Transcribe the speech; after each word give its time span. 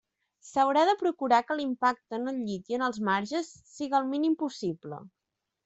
S'haurà 0.51 0.85
de 0.89 0.95
procurar 1.01 1.39
que 1.49 1.57
l'impacte 1.59 2.19
en 2.19 2.33
el 2.33 2.41
llit 2.47 2.73
i 2.75 2.79
en 2.79 2.87
els 2.87 2.99
marges 3.13 3.53
siga 3.77 4.01
el 4.03 4.11
mínim 4.17 4.37
possible. 4.43 5.03